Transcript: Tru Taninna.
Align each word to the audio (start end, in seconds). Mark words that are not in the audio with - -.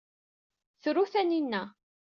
Tru 0.81 1.05
Taninna. 1.13 1.63